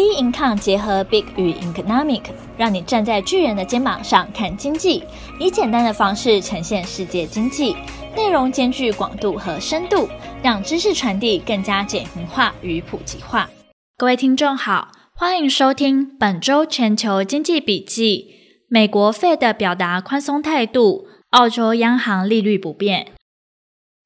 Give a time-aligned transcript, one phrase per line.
[0.00, 2.22] B Income 结合 Big 与 Economic，
[2.56, 5.04] 让你站在巨人的肩膀上看经济，
[5.38, 7.76] 以简单的方式呈现世界经济，
[8.16, 10.08] 内容兼具广度和深度，
[10.42, 13.50] 让知识传递更加简明化与普及化。
[13.98, 18.24] 各位听众好，欢迎收听本周全球经济笔记。
[18.70, 23.08] 美国 Fed 表达宽松态度，澳洲央行利率不变。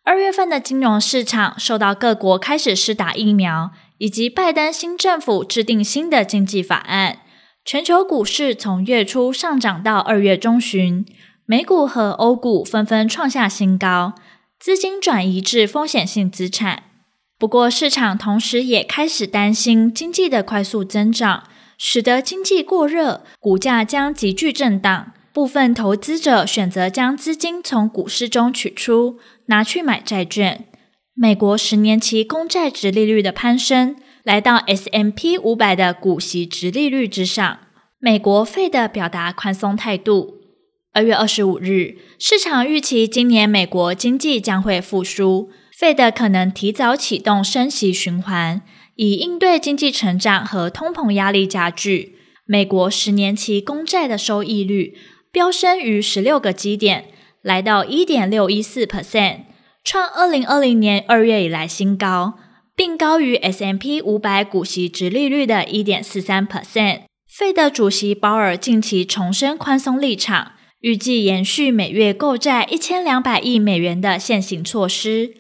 [0.03, 3.71] 二月份的金融市场受到各国开始施打疫苗。
[4.05, 7.21] 以及拜登新政府制定新的经济法案，
[7.64, 11.07] 全球股市从月初上涨到二月中旬，
[11.46, 14.12] 美股和欧股纷纷创下新高，
[14.61, 16.82] 资金转移至风险性资产。
[17.39, 21.45] 不过，市场同时也开始担心经济的快速增长，
[21.79, 25.14] 使得经济过热，股价将急剧震荡。
[25.32, 30.67] 部分投资者选择将资金从股市中取出，拿去买债券。
[31.17, 37.61] 美国十年期公债殖利率的攀升，来到 S M P 五百的股息殖利率之上。
[38.00, 40.41] 美国 Fed 表达宽松态度。
[40.92, 48.62] 二月二十五日，市场预期今年美国经济将会复苏，Fed 可能提早启动升息循环，
[48.97, 52.17] 以应对经济成长和通膨压力加剧。
[52.45, 54.97] 美国十年期公债的收益率
[55.31, 57.05] 飙升逾十六个基点，
[57.41, 59.42] 来到一点六一四 percent。
[59.85, 62.39] 创二零二零年二月以来新高，
[62.75, 67.03] 并高于 S M P 五百股息殖利率的一点四三 percent。
[67.29, 75.35] 费德主席鲍尔近期重申宽松立场，预计延续每月购债一千两百亿美元的现行措施，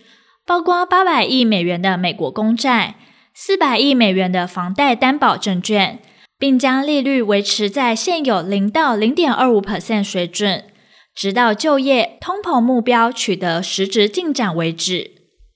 [0.44, 2.96] 包括八百亿美元的美国公债、
[3.32, 6.00] 四百亿美元的房贷担保证券，
[6.38, 10.64] 并将利率维持在现有零到零点二五 percent 水准。
[11.14, 15.12] 直到就业通膨目标取得实质进展为止，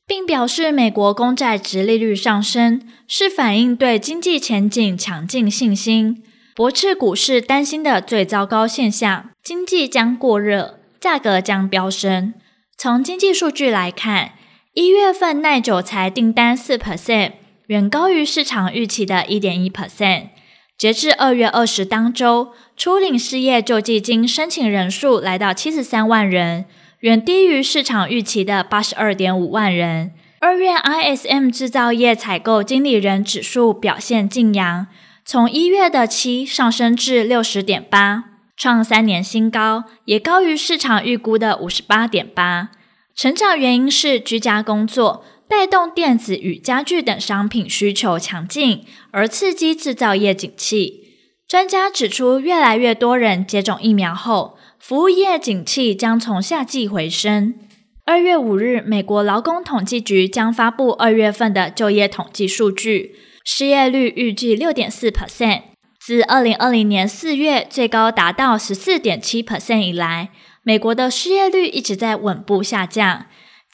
[0.06, 6.22] 并表示美国公债殖利率上升是反映对经济前景强劲信心，
[6.54, 12.34] 驳斥股市担心的最糟糕现象：经济将过热，价格将飙升。
[12.76, 14.34] 从经济数据来看，
[14.74, 17.32] 一月份耐久财订单四 percent，
[17.66, 20.28] 远高于市场预期的一点一 percent。
[20.78, 26.66] 截至二月二十当周，初领失业救济金申请人数来到七十三万人，
[27.00, 30.12] 远低于市场预期的八十二点五万人。
[30.38, 34.86] 二月 ISM 制造业采购经理人指数表现劲扬，
[35.24, 42.68] 从一月的七上升至六十点八，创三年新高，也高于市场预估的五十八点八。
[43.16, 45.24] 成长原因是居家工作。
[45.48, 51.04] 带动电子与家具等商品需求强劲，而刺激制造业景气。
[51.48, 57.54] 专家指出，越来越多人接种疫苗后，服务业景气将从夏季回升。
[58.04, 65.62] 二月五日，美国劳工统计局将发布二月份的就业统计数据，失业率预计六点四 percent，
[65.98, 70.28] 自二零二零年四月最高达到十四点七 percent 以来，
[70.62, 73.24] 美国的失业率一直在稳步下降。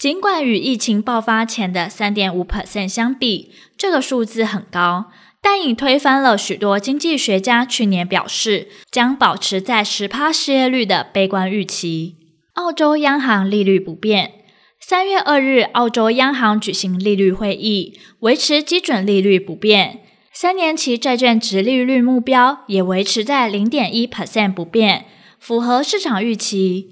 [0.05, 5.07] 尽管与疫情爆发前的三点五 percent 相比，这个数字很高，
[5.41, 12.17] 但已推翻了许多经济学家去年表示将保持在十趴失业率的悲观预期。
[12.53, 14.33] 澳洲央行利率不变，
[14.79, 20.01] 三月二日，澳洲央行举行利率会议，维持基准利率不变，
[20.31, 25.07] 三年期债券殖利率目标也维持在零点一 percent 不变，
[25.39, 26.91] 符合市场预期。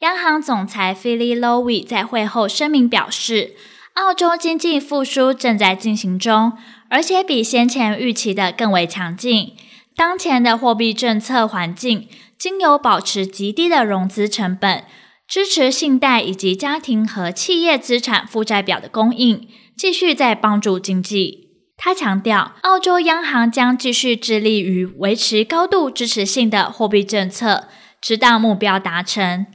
[0.00, 3.52] 央行总裁 Philip Lowe 在会后声明表示，
[3.94, 6.52] 澳洲经济复苏正在进行中，
[6.90, 9.52] 而且比先前预期的更为强劲。
[9.96, 14.84] 当前的货币政策环境，经由保持极低的融资成本、
[15.26, 21.50] 支持信贷以及家庭和企业资产负债表的供应，继续在帮助经济。
[21.76, 27.68] 他强调，澳洲央行将继续致力于维持高度支持性的货币政策，
[28.00, 29.46] 直到目标达成。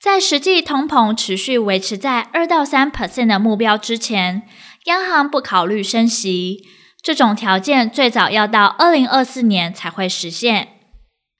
[0.00, 4.42] 在实际通膨持续维持在二到三 percent 的目标之前，
[4.84, 6.64] 央行不考虑升息。
[7.02, 10.68] 这种条件最早要到二零二四年才会实现。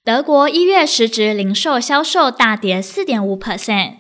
[0.04, 3.98] 德国一月实质零售销售大跌四点五 percent，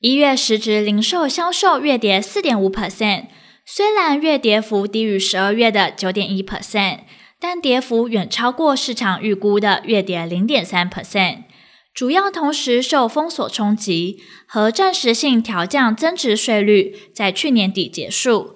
[0.00, 3.26] 一月实质零售销售月跌四点五 percent。
[3.64, 7.00] 虽然月跌幅低于十二月的九点一 percent，
[7.38, 11.44] 但跌幅远超过市场预估的月跌零点三 percent。
[11.92, 18.54] 主要同时受封锁冲击和暂时性调降增值税率在去年底结束，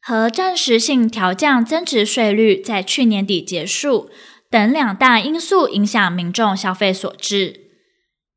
[0.00, 4.10] 和暂时性调降增值税率在去年底结束
[4.50, 7.62] 等两大因素影响民众消费所致。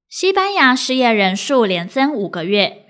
[0.09, 2.85] 西班牙失业人数连增五个月，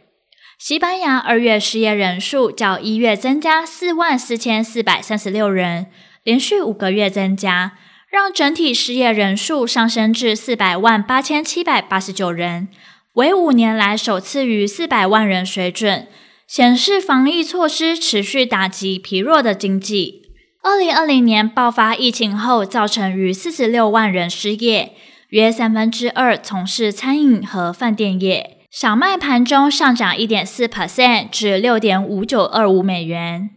[0.57, 5.87] 西班牙二月失业人数较一月增加四万四千四百三十六人，
[6.23, 7.73] 连续五个月增加，
[8.09, 12.67] 让整体失业人数上升至四百万八千七百八十九人，
[13.13, 16.07] 为五年来首次逾四百万人水准，
[16.47, 20.23] 显示防疫措施持续打击疲弱的经济。
[20.63, 24.93] 二零二零年爆发疫情后，造成逾四十六万人失业，
[25.29, 28.57] 约三分之二从事餐饮和饭店业。
[28.71, 33.51] 小麦盘中上涨一点四 percent 至六点五九二五美元。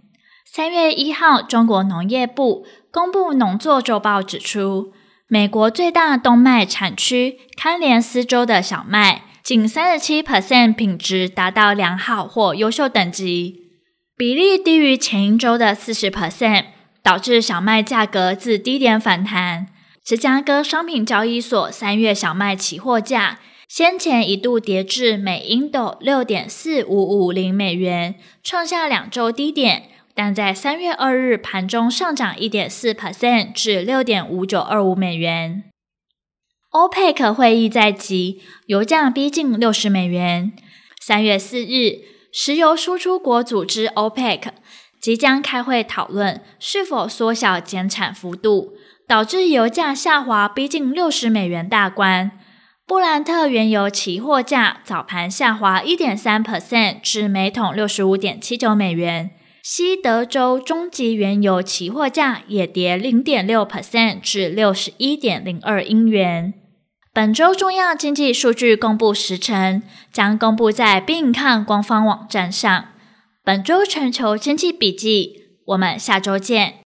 [0.55, 4.93] 三月一号，中国农业部公布农作周报指出，
[5.27, 13.71] 美国最大冬麦产区堪连斯州的小麦，仅三十七 percent 品质达到良好或优秀等级，
[14.15, 16.67] 比例低于前一周的四十 percent。
[17.03, 19.69] 导致小麦价格自低点反弹。
[20.05, 28.15] 芝加哥商品交易所三月小麦期货价先前一度跌至每英斗六点四五五零美元，
[28.45, 35.65] 创下两周低点，但在三月二日盘中上涨一点四 percent 至六点五九二五美元。
[36.71, 40.53] OPEC 会议在即，油价逼近六十美元。
[41.01, 42.01] 三月四日，
[42.33, 44.49] 石油输出国组织 OPEC。
[45.01, 48.75] 即将开会讨论是否缩小减产幅度，
[49.09, 52.31] 导致油价下滑逼近六十美元大关。
[52.87, 59.33] 布兰特原油期货价早盘下滑一点三 percent 至每桶六十五点七九美元。
[59.63, 66.53] 西德州中级原油期货价也跌零点六 percent 至六十一点零二英元。
[67.13, 69.81] 本周重要经济数据公布时程
[70.13, 72.87] 将公布在并看官方网站上。
[73.45, 76.75] 本周全球经济笔记，我们下周见。